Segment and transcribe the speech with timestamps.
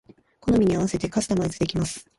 [0.39, 2.09] 好みに合わせてカスタマイズできます